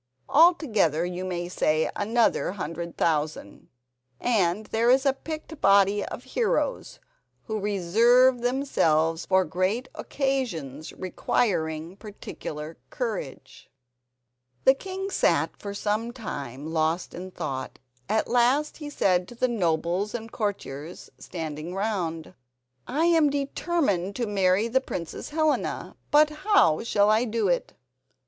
Altogether 0.29 1.05
you 1.05 1.23
may 1.23 1.47
say 1.47 1.87
another 1.95 2.53
hundred 2.53 2.97
thousand, 2.97 3.69
and 4.19 4.65
there 4.65 4.89
is 4.89 5.05
a 5.05 5.13
picked 5.13 5.61
body 5.61 6.03
of 6.03 6.23
heroes 6.23 6.99
who 7.43 7.59
reserve 7.59 8.41
themselves 8.41 9.27
for 9.27 9.45
great 9.45 9.87
occasions 9.93 10.91
requiring 10.93 11.97
particular 11.97 12.77
courage." 12.89 13.69
The 14.63 14.73
king 14.73 15.11
sat 15.11 15.55
for 15.59 15.75
some 15.75 16.11
time 16.11 16.73
lost 16.73 17.13
in 17.13 17.29
thought. 17.29 17.77
At 18.09 18.27
last 18.27 18.77
he 18.77 18.89
said 18.89 19.27
to 19.27 19.35
the 19.35 19.47
nobles 19.47 20.15
and 20.15 20.31
courtiers 20.31 21.11
standing 21.19 21.75
round: 21.75 22.33
"I 22.87 23.05
am 23.05 23.29
determined 23.29 24.15
to 24.15 24.25
marry 24.25 24.67
the 24.67 24.81
Princess 24.81 25.29
Helena, 25.29 25.95
but 26.09 26.31
how 26.31 26.81
shall 26.81 27.11
I 27.11 27.23
do 27.25 27.47
it?" 27.49 27.73